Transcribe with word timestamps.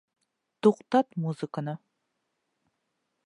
Туҡтат 0.67 1.11
музыканы! 1.27 1.75